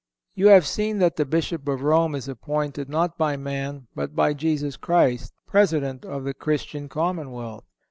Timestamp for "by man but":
3.19-4.15